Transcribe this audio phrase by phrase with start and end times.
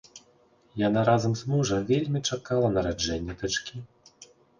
[0.87, 3.75] Яна разам з мужам вельмі чакала нараджэння дачкі.